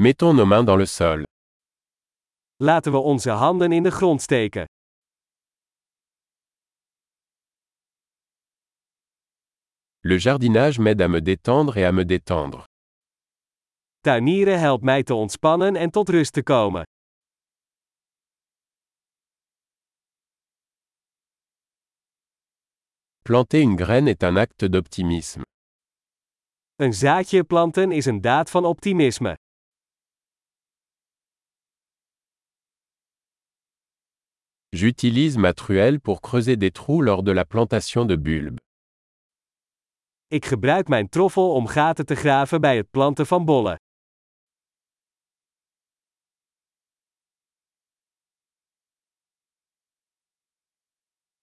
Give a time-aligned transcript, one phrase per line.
[0.00, 1.24] Mettons nos mains dans le sol.
[2.56, 4.64] Laten we onze handen in de grond steken.
[10.00, 12.64] Le jardinage m'aide à me détendre et à me détendre.
[14.00, 16.82] Tuinieren helpt mij te ontspannen en tot rust te komen.
[23.22, 25.42] Planter une graine est un acte d'optimisme.
[26.76, 29.36] Een zaadje planten is een daad van optimisme.
[34.80, 38.60] J'utilise ma truelle pour creuser des trous lors de la plantation de bulbes.
[40.26, 43.76] Ik gebruik mijn troffel om gaten te graven bij het planten van bollen.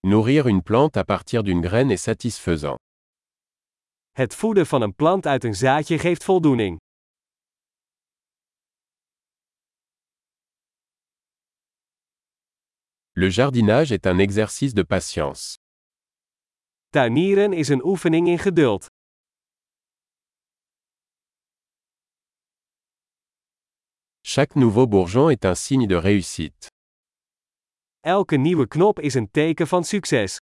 [0.00, 2.78] Nourrir une plante à partir d'une graine est satisfaisant.
[4.12, 6.83] Het voeden van een plant uit een zaadje geeft voldoening.
[13.16, 15.56] Le jardinage est un exercice de patience.
[16.90, 18.86] Tuinieren is een oefening in geduld.
[24.22, 26.66] Chaque nouveau bourgeon est un signe de réussite.
[28.00, 30.38] Elke nieuwe knop is een teken van succes.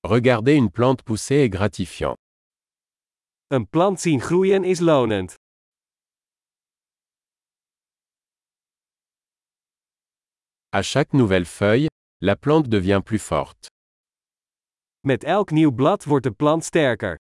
[0.00, 2.16] Regarder une plante pousser est gratifiant.
[3.46, 5.34] Een plant zien groeien is lonend.
[10.76, 11.86] À chaque nouvelle feuille,
[12.20, 13.68] la plante devient plus forte.
[15.06, 17.16] Met elk nieuw blad wordt de plant sterker.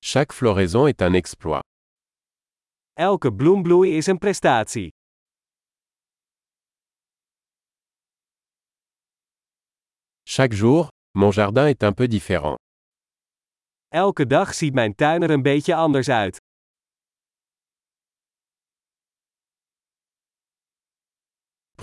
[0.00, 1.60] Chaque floraison est un exploit.
[2.94, 4.88] Elke bloembloei is een prestatie.
[10.26, 12.56] Chaque jour, mon jardin est un peu différent.
[13.88, 16.43] Elke dag ziet mijn tuin er een beetje anders uit.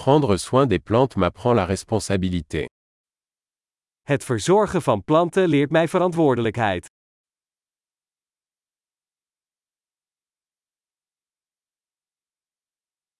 [0.01, 2.65] Prendre soin des plantes m'apprend la responsabilité.
[4.01, 6.85] Het verzorgen van planten leert mij verantwoordelijkheid.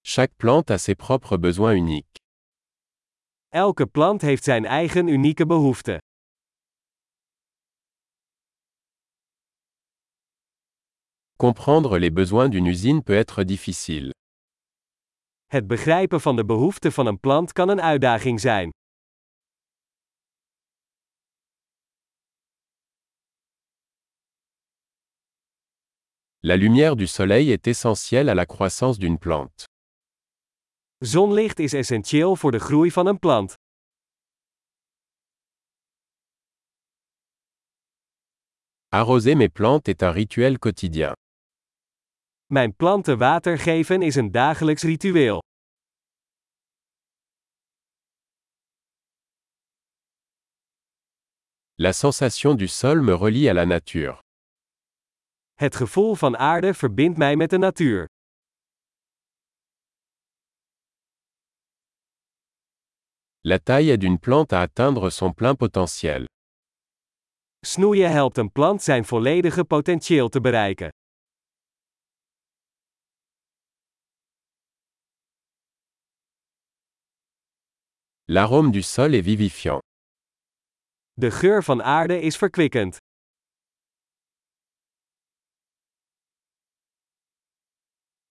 [0.01, 2.19] Chaque plante a ses propres besoins uniques.
[3.49, 5.97] Elke plant heeft zijn eigen unieke behoeften.
[11.37, 14.11] Comprendre les besoins d'une usine peut être difficile.
[15.51, 18.69] Het begrijpen van de behoeften van een plant kan een uitdaging zijn.
[26.39, 29.63] La lumière du soleil est essentielle à la croissance d'une plante.
[30.97, 33.53] Zonlicht is essentieel voor de groei van een plant.
[38.87, 41.20] Arroser mes plantes est un rituel quotidien.
[42.53, 45.39] Mijn planten water geven is een dagelijks ritueel.
[51.75, 54.19] La sensation du sol me relie à la nature.
[55.53, 58.05] Het gevoel van aarde verbindt mij met de natuur.
[63.41, 66.25] La taille aide une plante à atteindre son plein potentiel.
[67.65, 70.89] Snoeien helpt een plant zijn volledige potentieel te bereiken.
[78.27, 79.81] L'arôme du sol est vivifiant.
[81.17, 82.97] De geur van aarde is verkwikkend.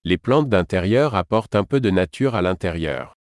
[0.05, 3.12] Les plantes d'intérieur apportent un peu de nature à l'intérieur.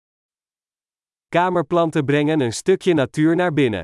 [1.29, 3.83] Kamerplanten brengen een stukje natuur naar binnen.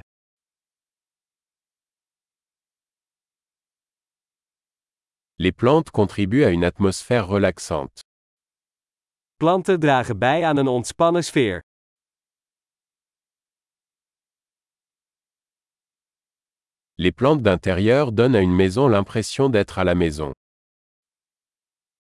[5.38, 8.01] Les plantes contribuent à une atmosphère relaxante.
[9.38, 11.63] Planten dragen bij aan een ontspannen sfeer.
[16.97, 20.31] Les plantes d'intérieur donnent à une maison l'impression d'être à la maison.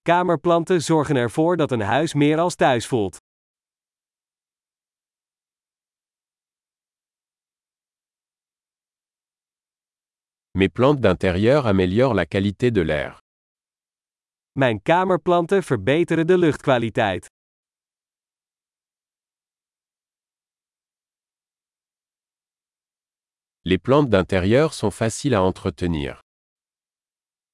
[0.01, 3.17] Kamerplanten zorgen ervoor dat een huis meer als thuis voelt.
[10.51, 13.17] Mes plantes d'intérieur améliorent la qualité de l'air.
[14.51, 17.34] Mijn kamerplanten verbeteren de luchtkwaliteit.
[23.67, 26.19] Les plantes d'intérieur sont faciles à entretenir.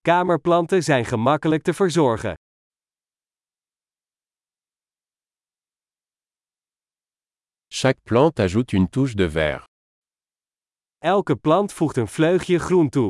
[0.01, 2.33] Kamerplanten zijn gemakkelijk te verzorgen.
[7.67, 9.63] Chaque plante ajoute une touche de vert.
[10.97, 13.09] Elke plant voegt een vleugje groen toe.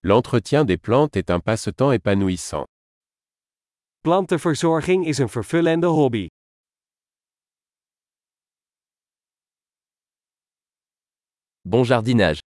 [0.00, 2.64] L'entretien des plantes est un passe-temps épanouissant.
[4.00, 6.26] Plantenverzorging is een vervullende hobby.
[11.66, 12.45] Bon jardinage.